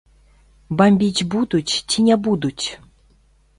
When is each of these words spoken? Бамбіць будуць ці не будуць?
Бамбіць 0.79 1.27
будуць 1.35 1.73
ці 1.89 2.07
не 2.09 2.19
будуць? 2.31 2.67